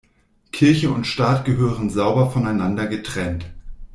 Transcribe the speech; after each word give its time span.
Kirche 0.51 0.89
und 0.89 1.05
Staat 1.05 1.45
gehören 1.45 1.91
sauber 1.91 2.31
voneinander 2.31 2.87
getrennt. 2.87 3.45